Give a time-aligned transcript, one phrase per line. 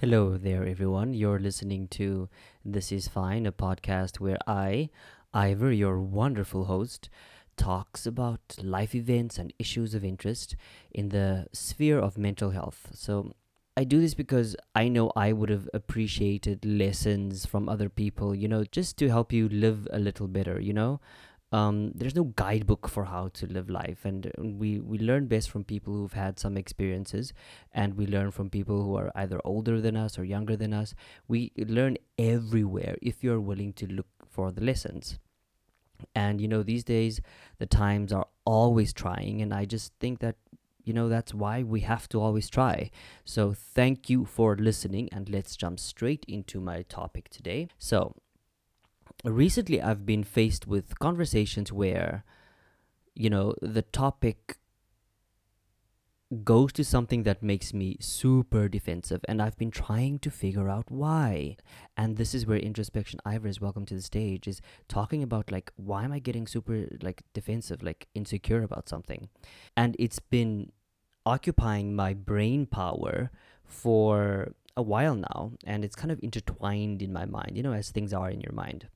[0.00, 1.12] Hello there, everyone.
[1.12, 2.30] You're listening to
[2.64, 4.88] This Is Fine, a podcast where I,
[5.34, 7.10] Ivor, your wonderful host,
[7.58, 10.56] talks about life events and issues of interest
[10.90, 12.88] in the sphere of mental health.
[12.94, 13.34] So,
[13.76, 18.48] I do this because I know I would have appreciated lessons from other people, you
[18.48, 21.00] know, just to help you live a little better, you know?
[21.52, 24.04] Um, there's no guidebook for how to live life.
[24.04, 27.32] And uh, we we learn best from people who've had some experiences
[27.72, 30.94] and we learn from people who are either older than us or younger than us.
[31.26, 35.18] We learn everywhere if you're willing to look for the lessons.
[36.14, 37.20] And you know these days
[37.58, 40.36] the times are always trying and i just think that
[40.82, 42.90] you know that's why we have to always try.
[43.24, 47.68] So thank you for listening and let's jump straight into my topic today.
[47.78, 48.14] So
[49.24, 52.24] recently I've been faced with conversations where,
[53.14, 54.58] you know, the topic
[56.44, 60.88] goes to something that makes me super defensive and I've been trying to figure out
[60.88, 61.56] why.
[61.96, 65.72] And this is where introspection Ivor is welcome to the stage is talking about like
[65.74, 69.28] why am I getting super like defensive, like insecure about something.
[69.76, 70.70] And it's been
[71.26, 73.32] occupying my brain power
[73.64, 77.90] for a while now and it's kind of intertwined in my mind, you know, as
[77.90, 78.86] things are in your mind.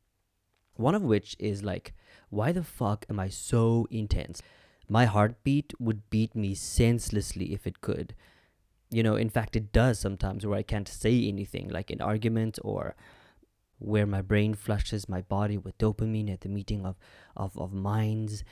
[0.76, 1.94] One of which is like,
[2.30, 4.42] why the fuck am I so intense?
[4.88, 8.14] My heartbeat would beat me senselessly if it could.
[8.90, 12.58] You know, in fact, it does sometimes where I can't say anything, like in argument
[12.62, 12.96] or
[13.78, 16.96] where my brain flushes my body with dopamine at the meeting of,
[17.36, 18.44] of, of minds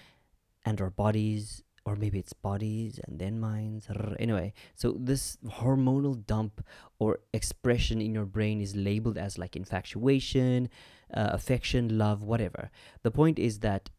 [0.64, 3.88] and our bodies or maybe it's bodies and then minds.
[4.18, 6.64] Anyway, so this hormonal dump
[6.98, 10.68] or expression in your brain is labeled as like infatuation,
[11.14, 12.70] uh, affection, love, whatever.
[13.02, 13.90] The point is that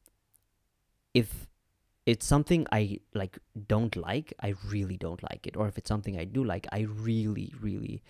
[1.13, 1.47] if
[2.05, 5.55] it's something I like don't like, I really don't like it.
[5.55, 8.03] Or if it's something I do like, I really, really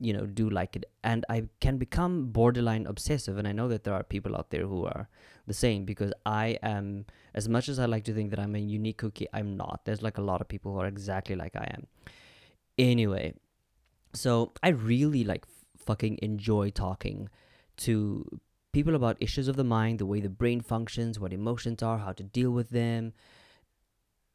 [0.00, 3.84] you know do like it and i can become borderline obsessive and i know that
[3.84, 5.08] there are people out there who are
[5.46, 8.58] the same because i am as much as i like to think that i'm a
[8.58, 11.68] unique cookie i'm not there's like a lot of people who are exactly like i
[11.74, 11.86] am
[12.78, 13.32] anyway
[14.14, 15.44] so i really like
[15.76, 17.28] fucking enjoy talking
[17.80, 18.24] to
[18.72, 22.12] people about issues of the mind the way the brain functions what emotions are how
[22.12, 23.12] to deal with them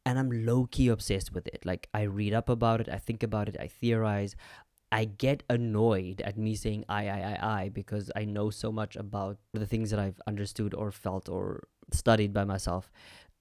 [0.06, 1.66] and I'm low key obsessed with it.
[1.66, 4.36] Like, I read up about it, I think about it, I theorize,
[4.92, 8.96] I get annoyed at me saying I, I, I, I because I know so much
[8.96, 12.92] about the things that I've understood or felt or studied by myself.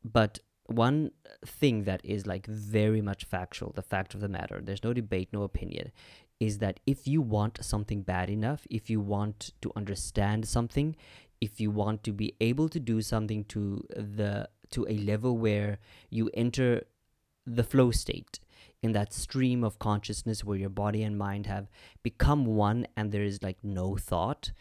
[0.03, 1.11] But one
[1.45, 5.29] thing that is like very much factual, the fact of the matter, there's no debate,
[5.33, 5.93] no opinion,
[6.41, 10.97] is that if you want something bad enough, if you want to understand something,
[11.41, 15.79] if you want to be able to do something to the to a level where
[16.11, 16.83] you enter
[17.47, 18.41] the flow state
[18.83, 21.69] in that stream of consciousness where your body and mind have
[22.03, 24.53] become one and there is like no thought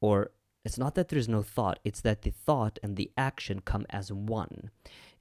[0.00, 0.30] or
[0.64, 4.12] it's not that there's no thought it's that the thought and the action come as
[4.12, 4.70] one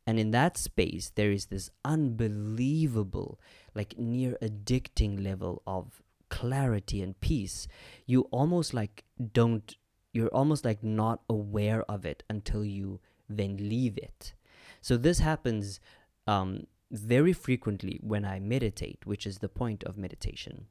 [0.06, 3.39] and in that space there is this unbelievable
[3.75, 7.67] like near addicting level of clarity and peace
[8.06, 9.03] you almost like
[9.34, 9.75] don't
[10.13, 14.34] you're almost like not aware of it until you then leave it
[14.81, 15.79] so this happens
[16.28, 20.66] um, very frequently when I meditate, which is the point of meditation,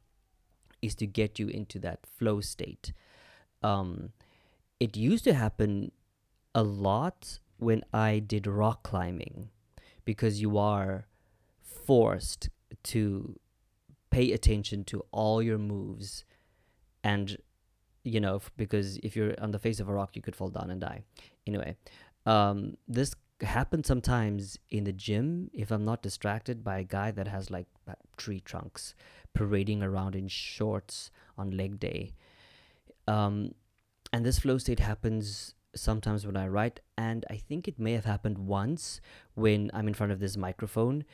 [0.83, 2.93] is to get you into that flow state.
[3.63, 4.11] Um,
[4.79, 5.93] it used to happen
[6.55, 9.51] a lot when I did rock climbing
[10.05, 11.07] because you are
[11.63, 12.49] forced
[12.85, 13.39] to
[14.11, 16.25] pay attention to all your moves
[17.05, 17.37] and
[18.03, 20.71] you know because if you're on the face of a rock you could fall down
[20.71, 21.03] and die
[21.47, 21.77] anyway
[22.27, 27.27] um, this happens sometimes in the gym if I'm not distracted by a guy that
[27.29, 27.67] has like
[28.17, 28.95] tree trunks
[29.33, 32.13] parading around in shorts on leg day.
[33.07, 33.55] Um,
[34.13, 38.05] and this flow state happens sometimes when I write, and I think it may have
[38.05, 39.01] happened once
[39.35, 41.05] when I'm in front of this microphone.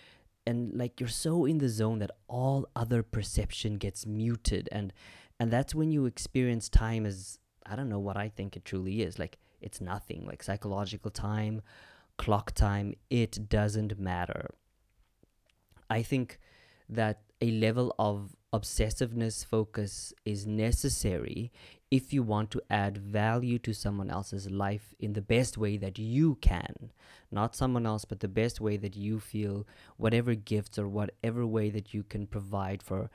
[0.47, 4.93] And like you're so in the zone that all other perception gets muted, and
[5.41, 9.03] and that's when you experience time as I don't know what I think it truly
[9.03, 9.19] is.
[9.19, 11.63] Like it's nothing, like psychological time
[12.17, 14.51] clock time, it doesn't matter.
[15.89, 16.39] I think
[16.89, 21.53] that a level of obsessiveness focus is necessary
[21.91, 25.99] if you want to add value to someone else's life in the best way that
[25.99, 26.91] you can.
[27.31, 29.67] Not someone else, but the best way that you feel,
[29.97, 33.11] whatever gifts or whatever way that you can provide for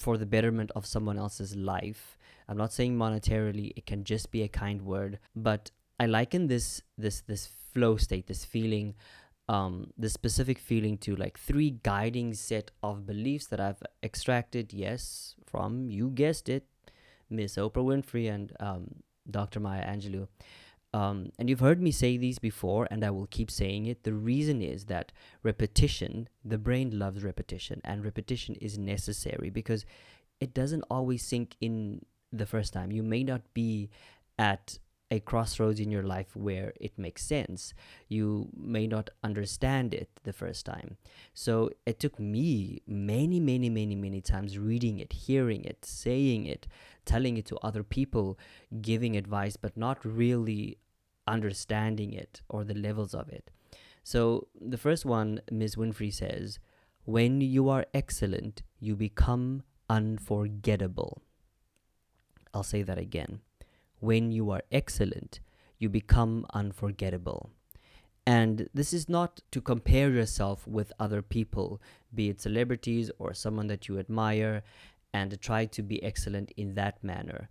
[0.00, 2.18] for the betterment of someone else's life.
[2.48, 5.70] I'm not saying monetarily, it can just be a kind word, but
[6.00, 8.94] I liken this this this flow state, this feeling
[9.48, 15.34] um, the specific feeling to like three guiding set of beliefs that I've extracted, yes,
[15.46, 16.66] from you guessed it,
[17.30, 18.94] Miss Oprah Winfrey and um,
[19.30, 19.60] Dr.
[19.60, 20.28] Maya Angelou.
[20.94, 24.04] Um, and you've heard me say these before, and I will keep saying it.
[24.04, 25.12] The reason is that
[25.42, 29.84] repetition, the brain loves repetition, and repetition is necessary because
[30.40, 32.90] it doesn't always sink in the first time.
[32.90, 33.90] You may not be
[34.38, 34.78] at
[35.10, 37.72] a crossroads in your life where it makes sense.
[38.08, 40.96] You may not understand it the first time.
[41.34, 46.66] So it took me many, many, many, many times reading it, hearing it, saying it,
[47.06, 48.38] telling it to other people,
[48.82, 50.78] giving advice, but not really
[51.26, 53.50] understanding it or the levels of it.
[54.02, 55.76] So the first one, Ms.
[55.76, 56.58] Winfrey says,
[57.04, 61.22] when you are excellent, you become unforgettable.
[62.52, 63.40] I'll say that again
[64.00, 65.40] when you are excellent,
[65.78, 67.50] you become unforgettable.
[68.26, 71.80] And this is not to compare yourself with other people,
[72.14, 74.62] be it celebrities or someone that you admire,
[75.14, 77.48] and try to be excellent in that manner.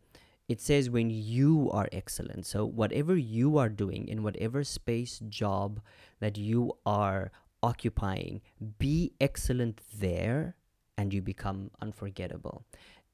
[0.47, 2.45] It says when you are excellent.
[2.45, 5.81] So, whatever you are doing in whatever space, job
[6.19, 7.31] that you are
[7.63, 8.41] occupying,
[8.77, 10.55] be excellent there
[10.97, 12.65] and you become unforgettable.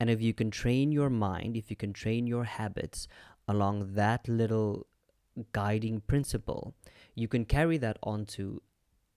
[0.04, 3.08] And if you can train your mind, if you can train your habits
[3.48, 4.86] along that little
[5.54, 6.76] guiding principle,
[7.16, 8.60] you can carry that onto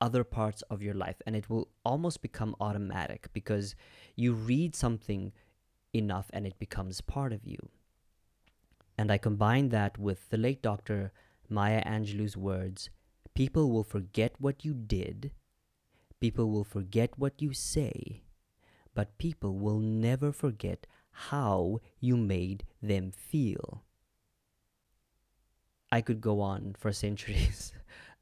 [0.01, 3.75] other parts of your life and it will almost become automatic because
[4.15, 5.33] you read something
[5.93, 7.59] enough and it becomes part of you.
[8.97, 11.11] And I combine that with the late Dr.
[11.49, 12.91] Maya Angelou's words
[13.35, 15.33] people will forget what you did,
[16.21, 18.23] people will forget what you say,
[18.97, 23.85] but people will never forget how you made them feel.
[25.93, 27.73] I could go on for centuries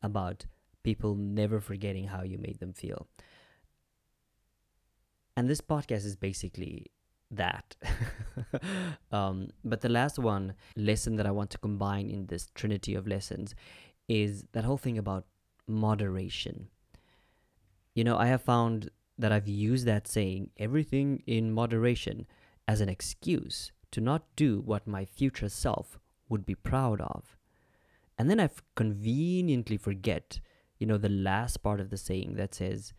[0.02, 0.46] about
[0.82, 3.06] people never forgetting how you made them feel.
[5.36, 6.90] And this podcast is basically
[7.30, 7.76] that.
[9.12, 13.06] um, but the last one lesson that I want to combine in this trinity of
[13.06, 13.54] lessons
[14.08, 15.24] is that whole thing about
[15.68, 16.68] moderation.
[17.94, 22.26] You know, I have found that I've used that saying, everything in moderation,
[22.66, 27.36] as an excuse to not do what my future self would be proud of.
[28.18, 30.40] And then I conveniently forget,
[30.78, 32.92] you know, the last part of the saying that says,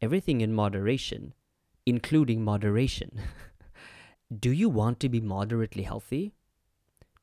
[0.00, 1.34] everything in moderation,
[1.84, 3.20] including moderation.
[4.40, 6.32] Do you want to be moderately healthy?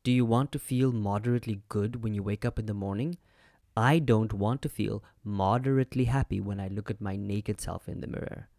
[0.04, 3.18] Do you want to feel moderately good when you wake up in the morning?
[3.76, 8.02] I don't want to feel moderately happy when I look at my naked self in
[8.02, 8.50] the mirror.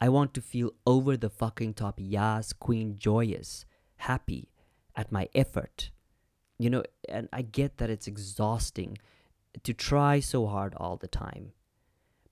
[0.00, 3.66] I want to feel over the fucking top, yas, queen, joyous,
[3.96, 4.50] happy
[4.96, 5.90] at my effort.
[6.58, 8.98] You know, and I get that it's exhausting
[9.62, 11.52] to try so hard all the time.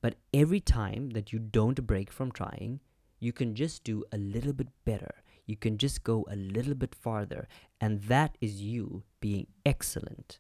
[0.01, 2.81] But every time that you don't break from trying,
[3.19, 5.23] you can just do a little bit better.
[5.47, 7.49] You can just go a little bit farther.
[7.81, 10.39] And that is you being excellent.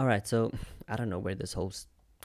[0.00, 0.50] All right, so
[0.88, 1.74] I don't know where this whole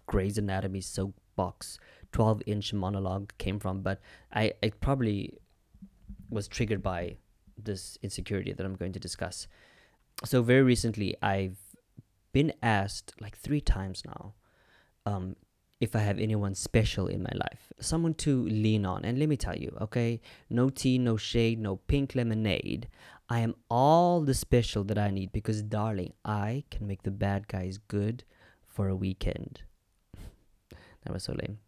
[0.07, 1.77] Grey's Anatomy soapbox
[2.13, 4.00] 12 inch monologue came from, but
[4.31, 5.33] I it probably
[6.30, 7.18] was triggered by
[7.62, 9.50] this insecurity that I'm going to discuss
[10.24, 11.57] so very recently I've
[12.31, 14.36] been asked like three times now
[15.06, 15.36] um,
[15.81, 19.04] if I have anyone special in my life, someone to lean on.
[19.04, 22.88] And let me tell you, okay, no tea, no shade, no pink lemonade.
[23.30, 27.47] I am all the special that I need because, darling, I can make the bad
[27.47, 28.23] guys good
[28.68, 29.61] for a weekend.
[31.04, 31.59] that was so lame.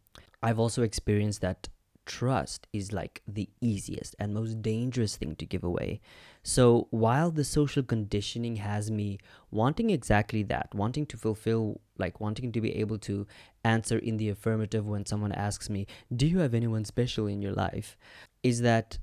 [0.43, 1.69] I've also experienced that
[2.07, 5.99] trust is like the easiest and most dangerous thing to give away.
[6.41, 9.19] So while the social conditioning has me
[9.51, 13.27] wanting exactly that, wanting to fulfill, like wanting to be able to
[13.63, 17.53] answer in the affirmative when someone asks me, Do you have anyone special in your
[17.53, 17.97] life?
[18.41, 18.99] Is that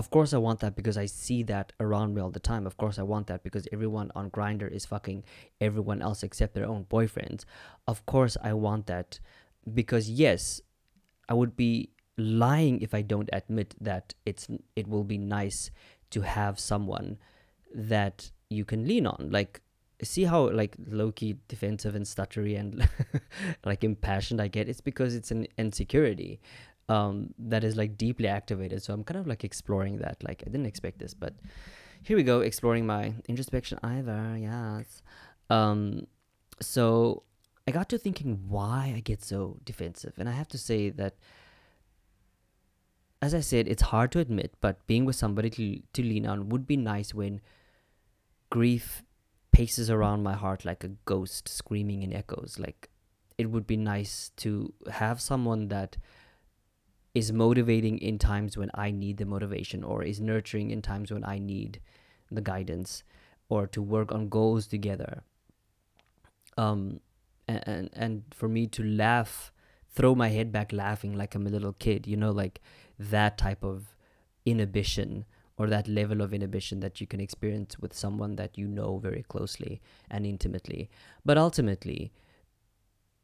[0.00, 2.66] of course I want that because I see that around me all the time.
[2.66, 5.24] Of course I want that because everyone on Grindr is fucking
[5.60, 7.44] everyone else except their own boyfriends.
[7.86, 9.20] Of course I want that
[9.74, 10.62] because yes,
[11.28, 15.70] I would be lying if I don't admit that it's it will be nice
[16.14, 17.18] to have someone
[17.74, 19.28] that you can lean on.
[19.30, 19.60] Like,
[20.02, 22.88] see how like low key defensive and stuttery and
[23.66, 24.66] like impassioned I get.
[24.66, 26.40] It's because it's an insecurity
[26.90, 28.82] um, that is like deeply activated.
[28.82, 30.22] So I'm kind of like exploring that.
[30.22, 31.34] Like I didn't expect this, but
[32.02, 33.78] here we go, exploring my introspection.
[33.82, 35.02] Either yes.
[35.48, 36.06] Um,
[36.60, 37.22] so
[37.66, 41.14] I got to thinking why I get so defensive, and I have to say that
[43.22, 46.48] as I said, it's hard to admit, but being with somebody to, to lean on
[46.48, 47.42] would be nice when
[48.48, 49.04] grief
[49.52, 52.56] paces around my heart like a ghost screaming in echoes.
[52.58, 52.88] Like,
[53.36, 55.98] it would be nice to have someone that
[57.14, 61.24] is motivating in times when I need the motivation or is nurturing in times when
[61.24, 61.80] I need
[62.30, 63.02] the guidance
[63.48, 65.22] or to work on goals together.
[66.56, 67.00] Um
[67.48, 69.52] and and, and for me to laugh
[69.92, 72.60] throw my head back laughing like I'm a little kid you know like
[72.98, 73.96] that type of
[74.44, 75.24] inhibition
[75.60, 79.22] or that level of inhibition that you can experience with someone that you know very
[79.22, 79.78] closely
[80.10, 80.88] and intimately.
[81.22, 82.12] But ultimately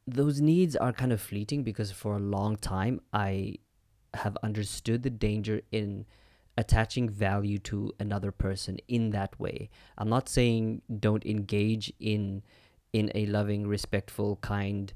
[0.06, 3.54] those needs are kind of fleeting because for a long time I
[4.16, 6.06] have understood the danger in
[6.58, 9.68] attaching value to another person in that way.
[9.98, 12.42] I'm not saying don't engage in
[12.92, 14.92] in a loving, respectful, kind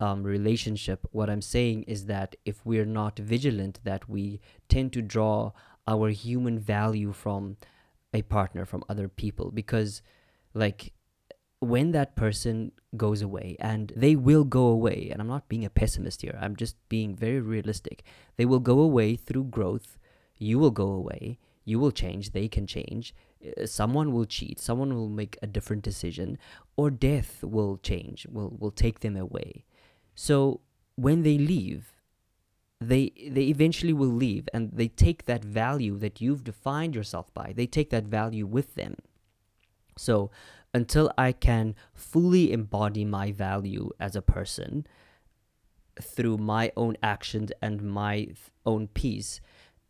[0.00, 1.06] um, relationship.
[1.12, 5.52] What I'm saying is that if we're not vigilant, that we tend to draw
[5.86, 7.58] our human value from
[8.14, 10.02] a partner, from other people, because
[10.54, 10.92] like
[11.62, 15.70] when that person goes away and they will go away and i'm not being a
[15.70, 18.02] pessimist here i'm just being very realistic.
[18.36, 19.96] They will go away through growth.
[20.38, 21.38] You will go away.
[21.64, 22.32] You will change.
[22.32, 23.14] They can change.
[23.46, 24.60] Uh, someone will cheat.
[24.60, 26.36] Someone will make a different decision
[26.76, 29.64] or death will change will will take them away.
[30.14, 30.60] So
[30.96, 31.82] when they leave
[32.92, 37.52] they they eventually will leave and they take that value that you've defined yourself by.
[37.56, 38.96] They take that value with them.
[39.96, 40.30] So
[40.74, 44.86] until I can fully embody my value as a person
[46.00, 48.28] through my own actions and my
[48.64, 49.40] own peace.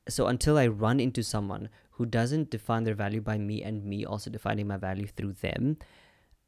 [0.09, 4.05] So until I run into someone who doesn't define their value by me and me
[4.05, 5.77] also defining my value through them,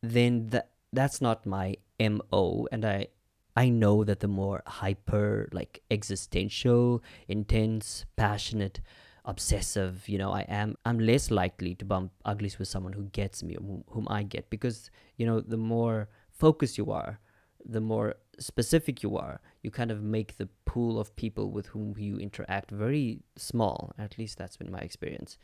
[0.03, 3.09] then that that's not my MO and I
[3.57, 8.81] I know that the more hyper like existential, intense, passionate
[9.25, 13.43] obsessive you know i am i'm less likely to bump uglies with someone who gets
[13.43, 13.57] me
[13.89, 17.19] whom, i get because you know the more focused you are
[17.65, 21.95] the more specific you are you kind of make the pool of people with whom
[21.97, 23.93] you interact very small.
[23.97, 25.39] At least that's been my experience.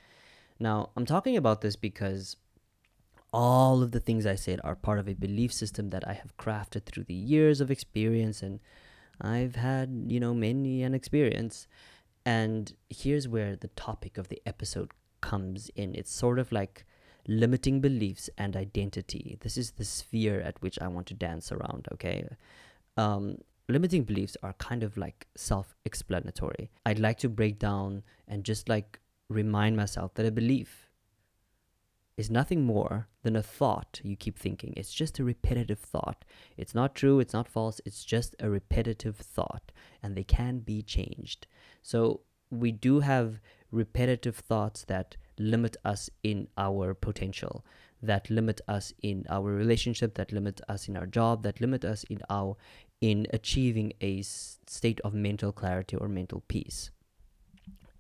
[0.59, 2.37] Now i'm talking about this because
[3.33, 6.37] all of the things i said are part of a belief system that i have
[6.37, 8.59] crafted through the years of experience and
[9.21, 11.69] i've had you know many an experience
[12.25, 15.95] and here's where the topic of the episode comes in.
[15.95, 16.85] It's sort of like
[17.27, 19.39] limiting beliefs and identity.
[19.41, 22.29] This is the sphere at which I want to dance around, okay?
[22.97, 26.71] Um, limiting beliefs are kind of like self explanatory.
[26.85, 30.91] I'd like to break down and just like remind myself that a belief
[32.17, 34.75] is nothing more than a thought you keep thinking.
[34.77, 36.25] It's just a repetitive thought.
[36.57, 39.73] It's not true, it's not false, it's just a repetitive thought,
[40.03, 41.47] and they can be changed.
[41.83, 42.21] So
[42.51, 47.65] we do have repetitive thoughts that limit us in our potential,
[48.03, 52.05] that limit us in our relationship, that limit us in our job, that limit us
[52.05, 52.57] in our
[53.01, 56.91] in achieving a state of mental clarity or mental peace.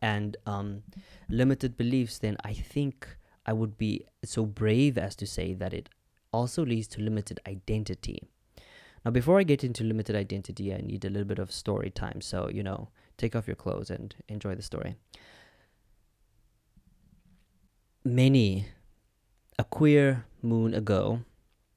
[0.02, 0.82] And um,
[1.28, 3.08] limited beliefs, then I think
[3.46, 5.88] I would be so brave as to say that it
[6.32, 8.28] also leads to limited identity.
[9.04, 12.21] Now, before I get into limited identity, I need a little bit of story time.
[12.21, 14.97] So, you know, take off your clothes and enjoy the story.
[18.04, 18.66] Many
[19.59, 21.21] a queer moon ago,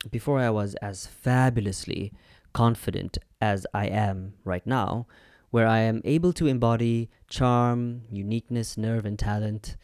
[0.10, 2.14] before I was as fabulously
[2.54, 5.08] confident as I am right now,
[5.50, 9.76] where I am able to embody charm, uniqueness, nerve, and talent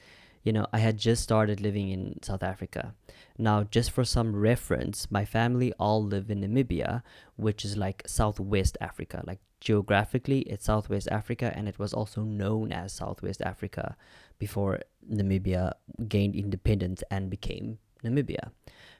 [0.49, 2.95] you know, I had just started living in South Africa.
[3.37, 7.03] Now, just for some reference, my family all live in Namibia,
[7.35, 9.23] which is like Southwest Africa.
[9.27, 13.95] Like geographically, it's Southwest Africa, and it was also known as Southwest Africa
[14.39, 15.73] before Namibia
[16.07, 18.49] gained independence and became Namibia.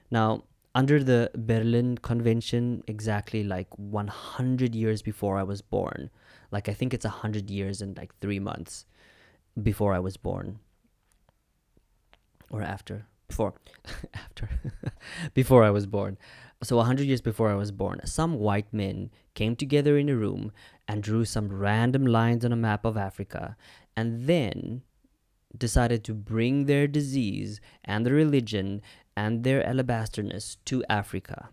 [0.08, 6.10] Now, under the Berlin Convention, exactly like 100 years before I was born,
[6.52, 8.84] like I think it's 100 years and like three months
[9.60, 10.60] before I was born
[12.50, 13.54] or after before
[14.14, 14.48] after
[15.34, 16.18] before I was born.
[16.62, 20.52] So 100 years before I was born, some white men came together in a room
[20.86, 23.56] and drew some random lines on a map of Africa
[23.96, 24.82] and then
[25.56, 28.82] decided to bring their disease and their religion
[29.16, 31.48] and their alabasterness to Africa.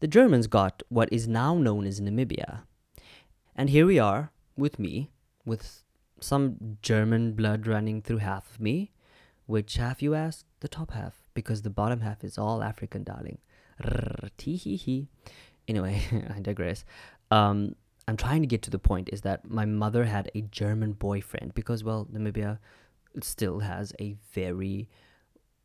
[0.00, 2.60] The Germans got what is now known as Namibia.
[3.54, 5.10] And here we are with me,
[5.46, 5.82] with
[6.20, 8.92] some German blood running through half of me,
[9.46, 10.44] which half you ask?
[10.60, 13.38] The top half, because the bottom half is all African, darling.
[15.68, 16.02] Anyway,
[16.34, 16.84] I digress.
[17.30, 17.74] Um,
[18.08, 21.54] I'm trying to get to the point is that my mother had a German boyfriend
[21.54, 22.58] because, well, Namibia
[23.20, 24.88] still has a very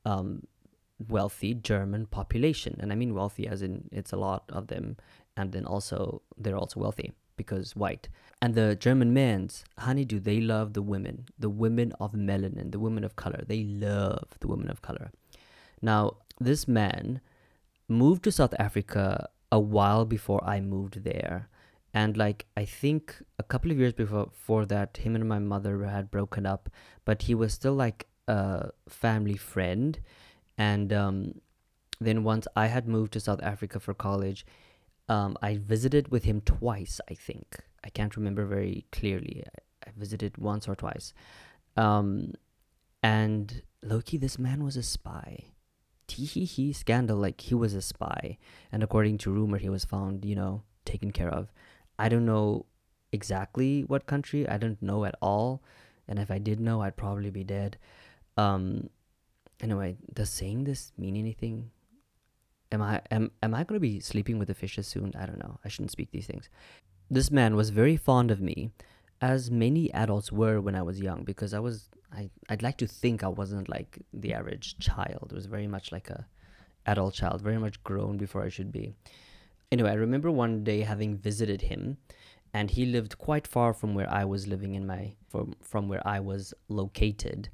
[0.05, 0.43] um,
[1.07, 2.77] wealthy German population.
[2.79, 4.97] And I mean wealthy as in it's a lot of them.
[5.37, 8.05] and then also they're also wealthy because white.
[8.41, 12.79] And the German men's, honey, do they love the women, the women of melanin, the
[12.79, 13.41] women of color.
[13.47, 15.11] They love the women of color.
[15.81, 16.01] Now,
[16.39, 17.21] this man
[17.87, 21.49] moved to South Africa a while before I moved there.
[21.93, 25.83] And like I think a couple of years before, before that, him and my mother
[25.83, 26.69] had broken up,
[27.05, 29.99] but he was still like a family friend.
[30.57, 31.41] And um,
[31.99, 34.45] then once I had moved to South Africa for college,
[35.09, 37.57] um, I visited with him twice, I think.
[37.83, 39.43] I can't remember very clearly.
[39.45, 41.13] I, I visited once or twice.
[41.75, 42.33] Um,
[43.03, 45.45] and Loki, this man was a spy.
[46.07, 48.37] Tee hee scandal, like he was a spy.
[48.71, 51.51] And according to rumor, he was found, you know, taken care of.
[51.97, 52.65] I don't know
[53.11, 54.47] exactly what country.
[54.47, 55.63] I don't know at all.
[56.07, 57.77] And if I did know, I'd probably be dead.
[58.37, 58.89] Um,
[59.61, 61.71] anyway, does saying this mean anything?
[62.71, 65.13] Am I am am I gonna be sleeping with the fishes soon?
[65.17, 65.59] I don't know.
[65.65, 66.49] I shouldn't speak these things.
[67.09, 68.71] This man was very fond of me,
[69.21, 72.87] as many adults were when I was young, because I was I I'd like to
[72.87, 75.27] think I wasn't like the average child.
[75.31, 76.25] It was very much like a
[76.85, 78.93] adult child, very much grown before I should be.
[79.71, 81.97] Anyway, I remember one day having visited him,
[82.53, 86.05] and he lived quite far from where I was living in my from from where
[86.07, 87.49] I was located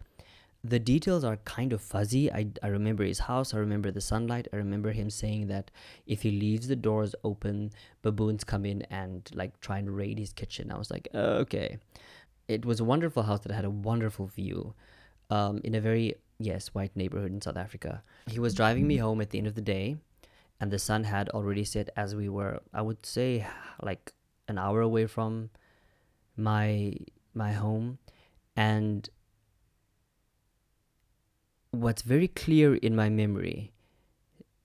[0.69, 2.31] the details are kind of fuzzy.
[2.31, 3.53] I, I remember his house.
[3.53, 4.47] I remember the sunlight.
[4.51, 5.71] I remember him saying that
[6.05, 7.71] if he leaves the doors open,
[8.01, 10.71] baboons come in and like try and raid his kitchen.
[10.71, 11.79] I was like, okay.
[12.47, 14.74] It was a wonderful house that had a wonderful view
[15.29, 18.03] um, in a very, yes, white neighborhood in South Africa.
[18.25, 19.97] He was driving me home at the end of the day,
[20.59, 23.45] and the sun had already set as we were, I would say,
[23.81, 24.13] like
[24.47, 25.50] an hour away from
[26.38, 26.93] my
[27.33, 28.00] my home
[28.55, 29.09] and
[31.71, 33.71] what's very clear in my memory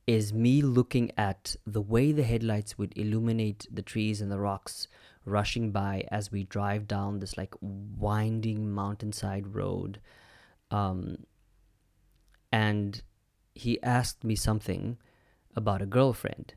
[0.06, 4.88] is me looking at the way the headlights would illuminate the trees and the rocks
[5.24, 10.00] rushing by as we drive down this like winding mountainside road.
[10.70, 11.18] Um,
[12.50, 13.02] and
[13.54, 14.98] he asked me something
[15.54, 16.54] about a girlfriend.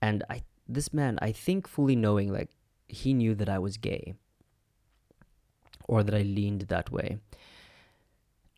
[0.00, 2.50] And i this man i think fully knowing like
[2.88, 4.14] he knew that i was gay
[5.88, 7.18] or that i leaned that way.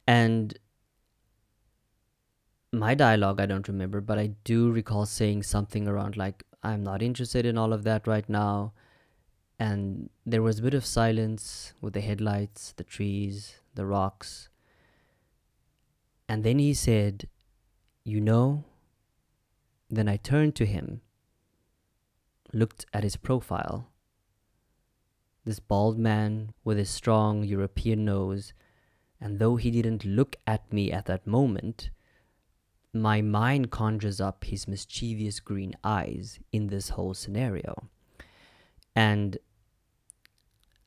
[0.06, 0.58] And
[2.72, 7.02] my dialogue I don't remember, but I do recall saying something around like I'm not
[7.02, 8.72] interested in all of that right now.
[9.58, 14.48] And there was a bit of silence with the headlights, the trees, the rocks.
[16.28, 17.28] And then he said,
[18.04, 18.64] You know?
[19.90, 21.02] Then I turned to him,
[22.52, 23.88] looked at his profile.
[25.44, 28.54] This bald man with his strong European nose,
[29.20, 31.90] and though he didn't look at me at that moment,
[32.94, 37.88] my mind conjures up his mischievous green eyes in this whole scenario.
[38.94, 39.38] And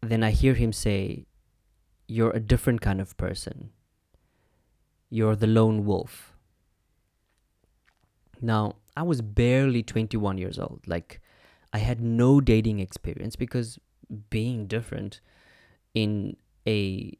[0.01, 1.25] then I hear him say,
[2.07, 3.71] You're a different kind of person.
[5.09, 6.33] You're the lone wolf.
[8.41, 10.81] Now, I was barely 21 years old.
[10.85, 11.21] Like,
[11.73, 13.79] I had no dating experience because
[14.29, 15.19] being different
[15.93, 16.37] in
[16.67, 17.17] a,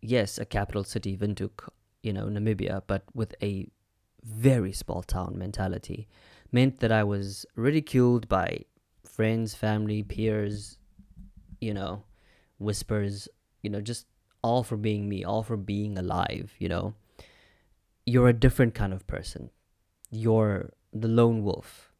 [0.00, 1.68] yes, a capital city, Windhoek,
[2.02, 3.68] you know, Namibia, but with a
[4.22, 6.08] very small town mentality
[6.52, 8.64] meant that I was ridiculed by
[9.04, 10.78] friends, family, peers,
[11.60, 12.04] you know,
[12.58, 13.28] whispers,
[13.62, 14.06] you know, just
[14.42, 16.94] all for being me, all for being alive, you know.
[18.06, 19.50] You're a different kind of person.
[20.10, 21.92] You're the lone wolf.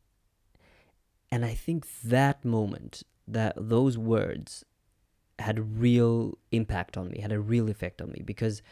[1.31, 4.65] And I think that moment, that those words
[5.39, 8.63] had a real impact on me, had a real effect on me because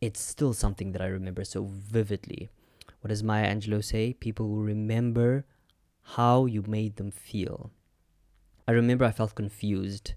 [0.00, 2.50] it's still something that I remember so vividly
[3.02, 4.12] what does Maya Angelou say?
[4.12, 5.44] People will remember
[6.02, 7.72] how you made them feel.
[8.66, 10.14] I remember I felt confused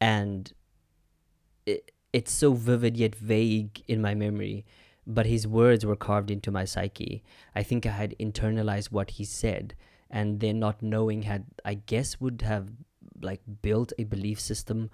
[0.00, 0.50] and
[1.66, 4.64] it, it's so vivid yet vague in my memory,
[5.06, 7.22] but his words were carved into my psyche.
[7.54, 9.74] I think I had internalized what he said
[10.10, 12.68] and then not knowing had I guess would have
[13.20, 14.88] like built a belief system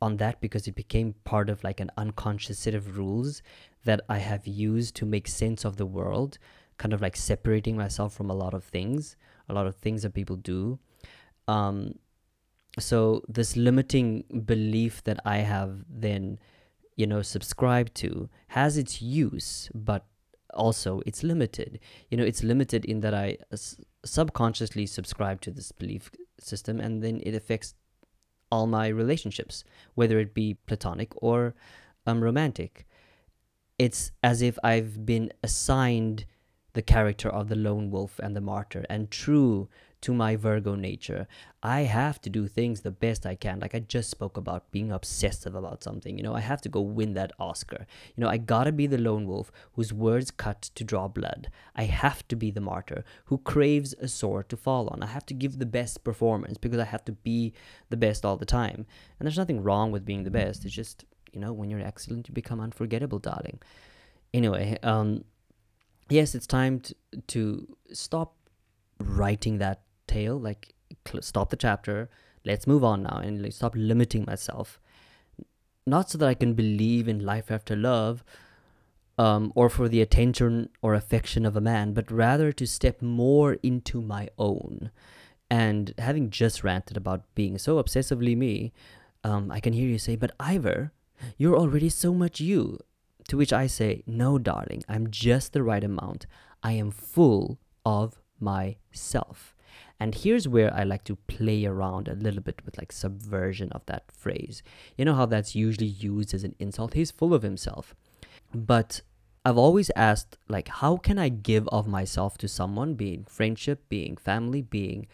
[0.00, 3.42] on that because it became part of like an unconscious set of rules
[3.84, 6.38] that I have used to make sense of the world,
[6.78, 9.16] kind of like separating myself from a lot of things,
[9.48, 10.78] a lot of things that people do.
[11.48, 11.94] Um,
[12.78, 16.38] so this limiting belief that I have then,
[16.96, 20.06] you know, subscribed to has its use, but
[20.54, 21.80] also it's limited.
[22.10, 23.38] You know, it's limited in that I
[24.04, 27.74] subconsciously subscribe to this belief system, and then it affects
[28.50, 31.54] all my relationships, whether it be platonic or
[32.06, 32.86] um, romantic.
[33.78, 36.26] It's as if I've been assigned
[36.72, 38.84] the character of the lone wolf and the martyr.
[38.88, 39.68] And true
[40.02, 41.26] to my Virgo nature,
[41.62, 43.60] I have to do things the best I can.
[43.60, 46.16] Like I just spoke about being obsessive about something.
[46.16, 47.86] You know, I have to go win that Oscar.
[48.16, 51.50] You know, I gotta be the lone wolf whose words cut to draw blood.
[51.76, 55.02] I have to be the martyr who craves a sword to fall on.
[55.02, 57.52] I have to give the best performance because I have to be
[57.90, 58.86] the best all the time.
[59.18, 60.64] And there's nothing wrong with being the best.
[60.64, 63.60] It's just, you know, when you're excellent, you become unforgettable, darling.
[64.32, 65.24] Anyway, um,
[66.08, 66.94] yes, it's time to,
[67.26, 68.36] to stop
[68.98, 69.82] writing that
[70.14, 70.74] tale, like
[71.06, 72.08] cl- stop the chapter,
[72.44, 74.80] let's move on now and like, stop limiting myself.
[75.86, 78.24] Not so that I can believe in life after love
[79.18, 83.58] um, or for the attention or affection of a man, but rather to step more
[83.62, 84.90] into my own.
[85.50, 88.72] And having just ranted about being so obsessively me,
[89.24, 90.92] um, I can hear you say, But Ivor,
[91.36, 92.78] you're already so much you.
[93.28, 96.26] To which I say, No, darling, I'm just the right amount.
[96.62, 99.54] I am full of myself.
[100.00, 103.84] And here's where I like to play around a little bit with like subversion of
[103.86, 104.62] that phrase.
[104.96, 106.94] You know how that's usually used as an insult?
[106.94, 107.94] He's full of himself.
[108.54, 109.02] But
[109.44, 114.16] I've always asked, like, how can I give of myself to someone, being friendship, being
[114.16, 115.06] family, being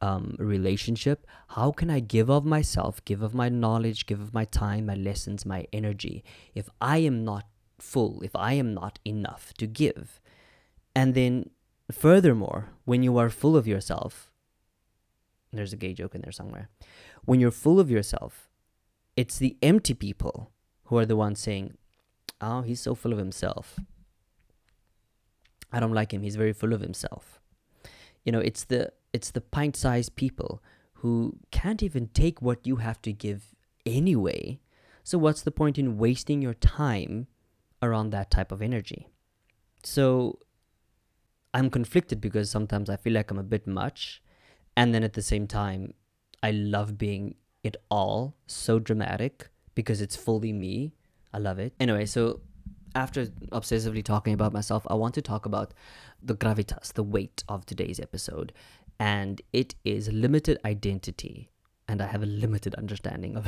[0.00, 1.26] um, relationship?
[1.48, 4.94] How can I give of myself, give of my knowledge, give of my time, my
[4.94, 6.24] lessons, my energy,
[6.54, 7.46] if I am not
[7.78, 10.20] full, if I am not enough to give?
[10.94, 11.50] And then,
[11.92, 14.27] furthermore, when you are full of yourself,
[15.52, 16.68] there's a gay joke in there somewhere.
[17.24, 18.48] When you're full of yourself,
[19.16, 20.50] it's the empty people
[20.84, 21.74] who are the ones saying,
[22.40, 23.80] Oh, he's so full of himself.
[25.72, 26.22] I don't like him.
[26.22, 27.40] He's very full of himself.
[28.24, 30.62] You know, it's the it's the pint-sized people
[30.94, 33.54] who can't even take what you have to give
[33.86, 34.60] anyway.
[35.02, 37.26] So what's the point in wasting your time
[37.82, 39.08] around that type of energy?
[39.82, 40.40] So
[41.54, 44.22] I'm conflicted because sometimes I feel like I'm a bit much
[44.78, 45.92] and then at the same time
[46.40, 50.94] I love being it all so dramatic because it's fully me.
[51.34, 51.72] I love it.
[51.80, 52.40] Anyway, so
[52.94, 55.74] after obsessively talking about myself, I want to talk about
[56.22, 58.52] the gravitas, the weight of today's episode
[59.00, 61.50] and it is limited identity
[61.88, 63.46] and I have a limited understanding of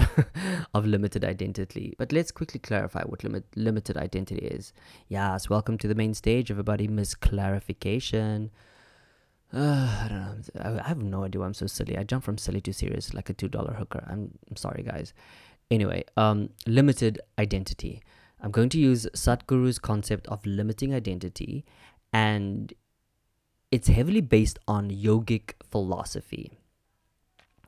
[0.74, 1.94] of limited identity.
[1.96, 4.72] But let's quickly clarify what limit, limited identity is.
[5.08, 6.88] Yes, welcome to the main stage, everybody.
[6.88, 8.50] Miss Clarification.
[9.52, 9.58] Uh,
[10.04, 10.80] I don't know.
[10.84, 11.98] I, have no idea why I'm so silly.
[11.98, 14.04] I jump from silly to serious like a two dollar hooker.
[14.08, 15.12] I'm, I'm sorry, guys.
[15.70, 18.02] Anyway, um, limited identity.
[18.40, 21.64] I'm going to use Sadhguru's concept of limiting identity,
[22.12, 22.72] and
[23.70, 26.58] it's heavily based on yogic philosophy.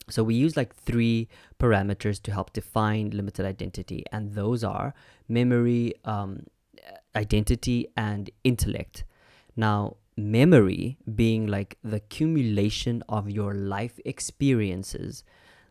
[0.08, 1.28] So we use like three
[1.60, 4.94] parameters to help define limited identity, and those are
[5.28, 6.46] memory, um,
[7.14, 9.04] identity, and intellect.
[9.56, 15.24] Now, memory being like the accumulation of your life experiences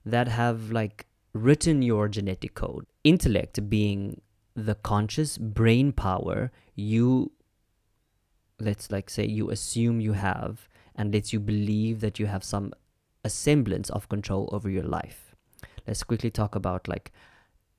[0.06, 2.86] that have like written your genetic code.
[3.04, 4.22] Intellect being
[4.56, 7.32] the conscious brain power you
[8.60, 12.74] let's like say you assume you have and lets you believe that you have some
[13.24, 15.36] a semblance of control over your life.
[15.88, 17.12] Let's quickly talk about like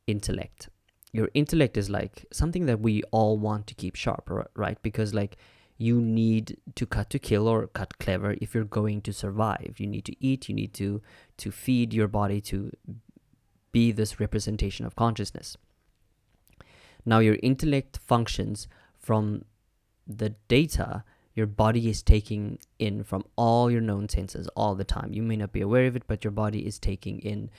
[0.06, 0.68] intellect.
[1.12, 4.80] Your intellect is like something that we all want to keep sharp right?
[4.82, 5.36] Because like
[5.82, 9.86] you need to cut to kill or cut clever if you're going to survive you
[9.86, 11.00] need to eat you need to
[11.36, 12.70] to feed your body to
[13.72, 15.56] be this representation of consciousness
[17.04, 18.68] now your intellect functions
[18.98, 19.44] from
[20.06, 25.12] the data your body is taking in from all your known senses all the time.
[25.12, 27.50] You may not be aware of it, but your body is taking in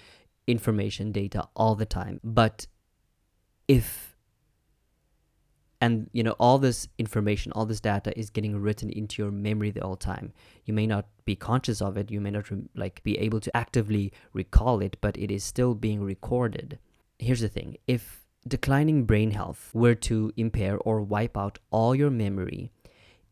[0.45, 2.19] information, data all the time.
[2.23, 2.67] But
[3.67, 4.12] if,
[5.83, 9.69] and you know, all this information, all this data is getting written into your memory
[9.69, 10.31] the whole time.
[10.63, 14.13] You may not be conscious of it, you may not like be able to actively
[14.31, 16.79] recall it, but it is still being recorded.
[17.19, 22.09] Here's the thing if declining brain health were to impair or wipe out all your
[22.11, 22.71] memory,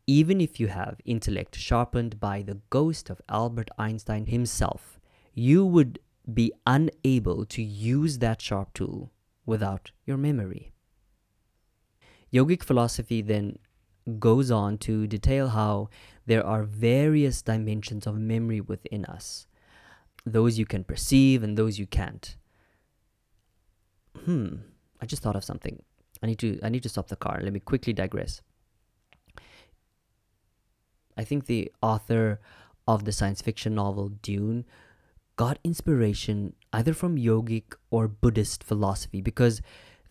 [0.06, 5.00] even if you have intellect sharpened by the ghost of Albert Einstein himself,
[5.32, 6.00] you would
[6.34, 9.10] be unable to use that sharp tool
[9.46, 10.72] without your memory.
[12.32, 13.58] Yogic philosophy then
[14.18, 15.88] goes on to detail how
[16.26, 19.46] there are various dimensions of memory within us
[20.24, 22.36] those you can perceive and those you can't.
[24.24, 24.56] Hmm,
[25.00, 25.82] I just thought of something.
[26.22, 27.40] I need to I need to stop the car.
[27.42, 28.40] Let me quickly digress.
[31.16, 32.40] I think the author
[32.86, 34.64] of the science fiction novel Dune
[35.36, 39.60] got inspiration either from yogic or Buddhist philosophy because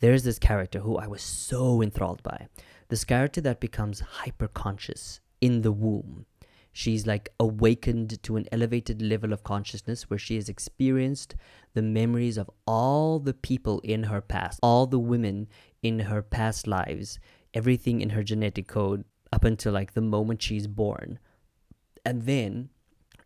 [0.01, 2.47] there's this character who I was so enthralled by.
[2.89, 6.25] This character that becomes hyper conscious in the womb.
[6.73, 11.35] She's like awakened to an elevated level of consciousness where she has experienced
[11.73, 15.47] the memories of all the people in her past, all the women
[15.83, 17.19] in her past lives,
[17.53, 21.19] everything in her genetic code up until like the moment she's born.
[22.05, 22.69] And then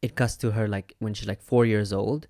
[0.01, 2.27] it cuts to her like when she's like four years old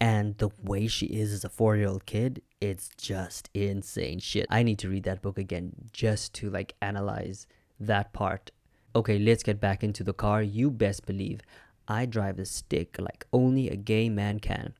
[0.00, 4.46] and the way she is as a four year old kid, it's just insane shit.
[4.50, 7.46] I need to read that book again just to like analyze
[7.80, 8.50] that part.
[8.94, 10.42] Okay, let's get back into the car.
[10.42, 11.40] You best believe
[11.88, 14.74] I drive a stick like only a gay man can.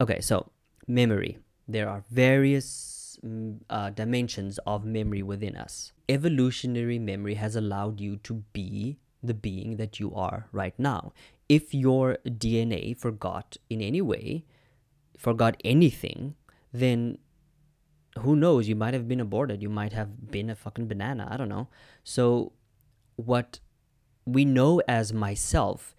[0.00, 0.50] Okay, so
[0.86, 1.38] memory.
[1.66, 5.92] There are various mm, uh, dimensions of memory within us.
[6.08, 11.12] Evolutionary memory has allowed you to be the being that you are right now.
[11.48, 14.44] If your DNA forgot in any way,
[15.16, 16.34] forgot anything,
[16.72, 17.18] then
[18.18, 18.68] who knows?
[18.68, 19.62] You might have been aborted.
[19.62, 21.28] You might have been a fucking banana.
[21.30, 21.68] I don't know.
[22.04, 22.52] So,
[23.16, 23.60] what
[24.24, 25.94] we know as myself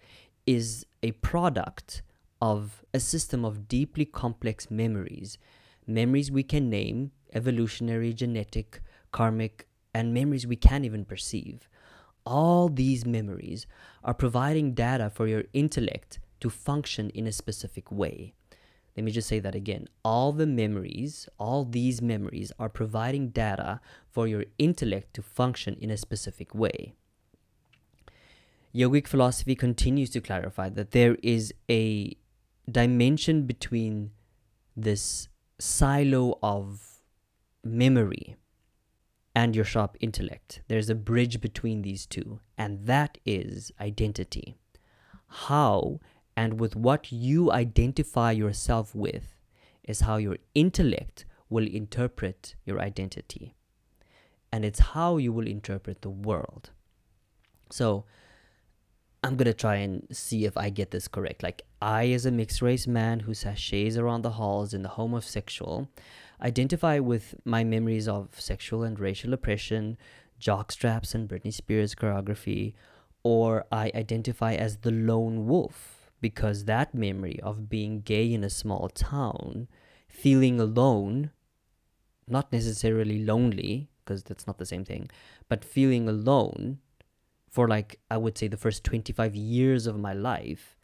[0.46, 2.02] is a product
[2.40, 5.38] of a system of deeply complex memories.
[5.86, 8.80] Memories we can name, evolutionary, genetic,
[9.12, 11.68] karmic, and memories we can't even perceive.
[12.26, 13.66] All these memories
[14.04, 18.34] are providing data for your intellect to function in a specific way.
[18.96, 19.88] Let me just say that again.
[20.04, 23.80] All the memories, all these memories are providing data
[24.10, 26.94] for your intellect to function in a specific way.
[28.74, 32.16] Yogic philosophy continues to clarify that there is a
[32.70, 34.10] dimension between
[34.76, 35.28] this
[35.58, 37.02] silo of
[37.64, 38.36] memory
[39.34, 40.62] and your sharp intellect.
[40.68, 44.56] There's a bridge between these two, and that is identity.
[45.28, 46.00] How
[46.36, 49.36] and with what you identify yourself with
[49.84, 53.54] is how your intellect will interpret your identity.
[54.52, 56.70] And it's how you will interpret the world.
[57.70, 58.04] So,
[59.22, 61.42] I'm gonna try and see if I get this correct.
[61.42, 65.12] Like, I, as a mixed race man who sashays around the halls in the home
[65.14, 65.88] of sexual,
[66.42, 69.96] identify with my memories of sexual and racial oppression,
[70.40, 72.74] jockstraps and Britney Spears choreography,
[73.22, 78.50] or I identify as the lone wolf because that memory of being gay in a
[78.50, 79.68] small town,
[80.08, 81.30] feeling alone,
[82.26, 85.10] not necessarily lonely, because that's not the same thing,
[85.48, 86.78] but feeling alone
[87.50, 90.76] for like I would say the first 25 years of my life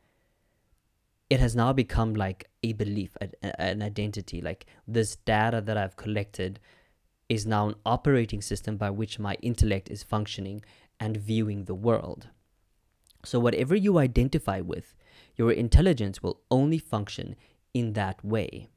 [1.28, 4.40] it has now become like a belief an identity.
[4.40, 6.60] Like this data that I've collected
[7.28, 10.62] is now an operating system by which my intellect is functioning
[11.00, 12.28] and viewing the world.
[13.24, 14.94] So whatever you identify with
[15.34, 17.34] your intelligence will only function
[17.74, 18.68] in that way.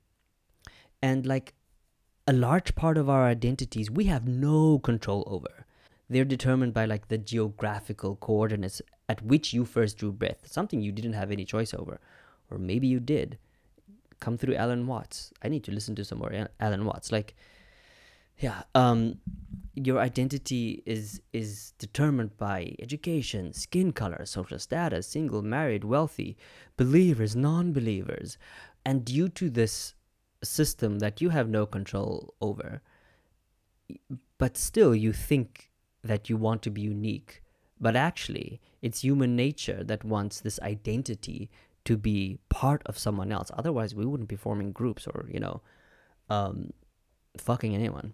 [1.02, 1.54] And like
[2.28, 5.66] a large part of our identities we have no control over.
[6.10, 10.92] They're determined by like the geographical coordinates at which you first drew breath, something you
[10.92, 12.00] didn't have any choice over.
[12.50, 13.38] Or maybe you did.
[14.20, 15.32] Come through Alan Watts.
[15.42, 17.12] I need to listen to some more Alan Watts.
[17.12, 17.36] Like,
[18.38, 19.20] yeah, um,
[19.76, 26.38] your identity is is determined by education, skin color, social status, single, married, wealthy,
[26.78, 28.38] believers, non-believers,
[28.86, 29.94] and due to this
[30.44, 32.82] system that you have no control over,
[34.38, 35.72] but still you think
[36.04, 37.44] that you want to be unique,
[37.80, 41.50] but actually, it's human nature that wants this identity
[41.86, 43.52] to be part of someone else.
[43.58, 45.62] Otherwise, we wouldn't be forming groups or, you know,
[46.30, 46.72] um,
[47.38, 48.14] fucking anyone.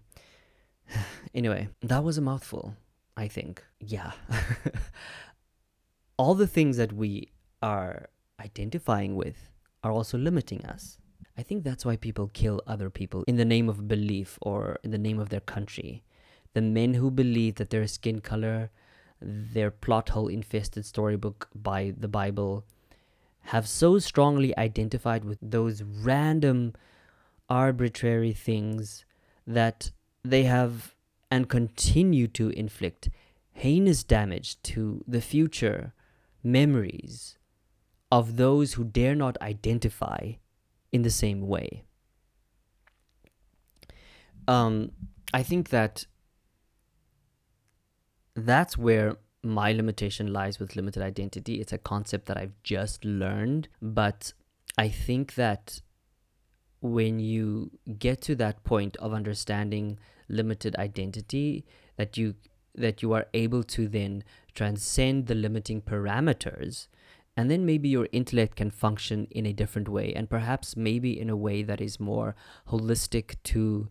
[1.33, 2.75] anyway, that was a mouthful,
[3.17, 3.63] I think.
[3.79, 4.11] Yeah.
[6.17, 7.29] All the things that we
[7.61, 9.49] are identifying with
[9.83, 10.97] are also limiting us.
[11.37, 14.91] I think that's why people kill other people in the name of belief or in
[14.91, 16.03] the name of their country
[16.55, 18.71] the men who believe that their skin color,
[19.21, 22.65] their plot hole infested storybook by the Bible,
[23.45, 26.73] have so strongly identified with those random,
[27.49, 29.05] arbitrary things
[29.45, 29.91] that
[30.23, 30.95] they have
[31.29, 33.09] and continue to inflict
[33.53, 35.93] heinous damage to the future
[36.43, 37.37] memories
[38.11, 40.33] of those who dare not identify
[40.91, 41.83] in the same way.
[44.47, 44.91] Um,
[45.33, 46.05] I think that
[48.35, 51.61] that's where my limitation lies with limited identity.
[51.61, 54.33] It's a concept that I've just learned, but
[54.77, 55.81] I think that
[56.81, 61.65] when you get to that point of understanding limited identity
[61.97, 62.35] that you
[62.75, 66.87] that you are able to then transcend the limiting parameters
[67.37, 71.29] and then maybe your intellect can function in a different way and perhaps maybe in
[71.29, 72.35] a way that is more
[72.69, 73.87] holistic to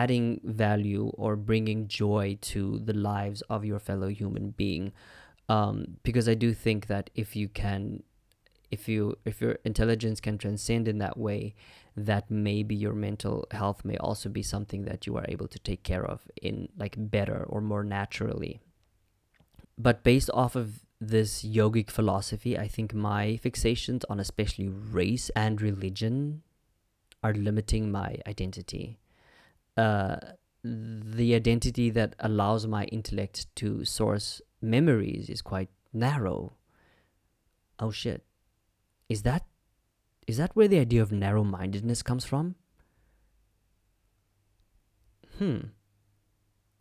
[0.00, 4.92] adding value or bringing joy to the lives of your fellow human being
[5.48, 8.02] um, because I do think that if you can,
[8.70, 11.54] if you if your intelligence can transcend in that way,
[11.96, 15.82] that maybe your mental health may also be something that you are able to take
[15.82, 18.60] care of in like better or more naturally.
[19.76, 25.60] But based off of this yogic philosophy, I think my fixations on especially race and
[25.60, 26.42] religion
[27.22, 29.01] are limiting my identity.
[29.76, 30.16] Uh,
[30.64, 36.52] the identity that allows my intellect to source memories is quite narrow.
[37.78, 38.24] Oh shit.
[39.08, 39.44] Is that
[40.26, 42.54] is that where the idea of narrow-mindedness comes from?
[45.38, 45.58] Hmm.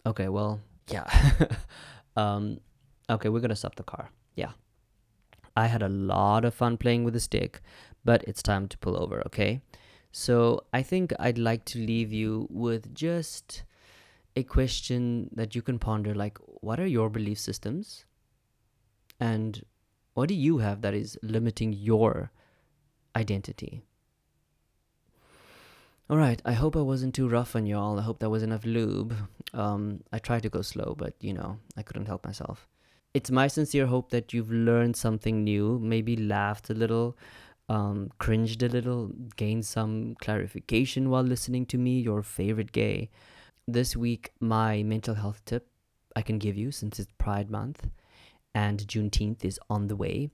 [0.06, 1.06] Okay, well, yeah.
[2.16, 2.60] um
[3.10, 4.12] okay, we're going to stop the car.
[4.36, 4.52] Yeah.
[5.56, 7.62] I had a lot of fun playing with the stick,
[8.06, 9.62] but it's time to pull over, okay?
[10.12, 13.64] So, I think I'd like to leave you with just
[14.36, 18.06] a question that you can ponder like what are your belief systems?
[19.20, 19.64] And
[20.14, 22.32] what do you have that is limiting your
[23.16, 23.84] identity?
[26.10, 27.98] All right i hope i wasn't too rough on y'all.
[27.98, 29.16] I hope that was enough lube.
[29.54, 32.68] Um, i tried to go slow but you know i couldn't help myself.
[33.14, 37.18] It's my sincere hope that you've learned something new maybe laughed a little
[37.72, 43.10] um, cringed a little gained some clarification while listening to me your favorite gay
[43.68, 45.68] this week, my mental health tip
[46.16, 47.90] I can give you since it's Pride Month
[48.54, 50.30] and Juneteenth is on the way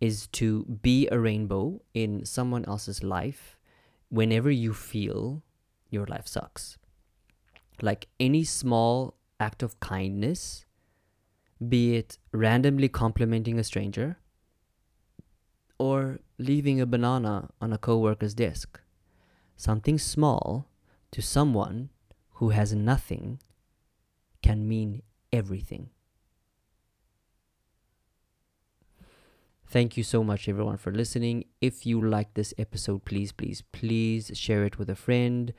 [0.00, 3.58] is to be a rainbow in someone else's life
[4.08, 5.42] whenever you feel
[5.90, 6.78] your life sucks.
[7.80, 10.64] Like any small act of kindness,
[11.68, 14.18] be it randomly complimenting a stranger
[15.80, 18.78] or leaving a banana on a coworker's desk.
[19.56, 20.68] Something small
[21.10, 21.88] to someone
[22.34, 23.40] who has nothing
[24.42, 25.00] can mean
[25.32, 25.88] everything.
[29.66, 31.44] Thank you so much, everyone, for listening.
[31.62, 35.54] If you like this episode, please, please, please share it with a friend,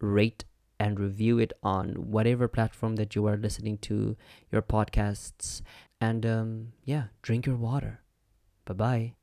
[0.00, 0.44] rate
[0.80, 4.16] and review it on whatever platform that you are listening to
[4.50, 5.60] your podcasts.
[6.00, 8.00] And um, yeah, drink your water.
[8.64, 9.17] Bye bye.